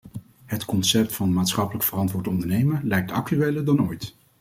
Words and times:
Het 0.45 0.65
concept 0.65 1.15
van 1.15 1.33
maatschappelijk 1.33 1.83
verantwoord 1.85 2.27
ondernemen 2.27 2.87
lijkt 2.87 3.11
actueler 3.11 3.65
dan 3.65 3.87
ooit. 3.87 4.15